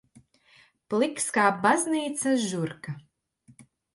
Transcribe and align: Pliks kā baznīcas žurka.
Pliks 0.93 1.27
kā 1.35 1.43
baznīcas 1.67 2.47
žurka. 2.53 2.95